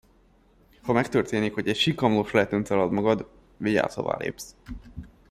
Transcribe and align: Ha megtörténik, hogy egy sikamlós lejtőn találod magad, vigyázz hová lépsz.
Ha 0.81 0.93
megtörténik, 0.93 1.53
hogy 1.53 1.67
egy 1.67 1.75
sikamlós 1.75 2.31
lejtőn 2.31 2.63
találod 2.63 2.91
magad, 2.91 3.29
vigyázz 3.57 3.93
hová 3.95 4.17
lépsz. 4.17 4.55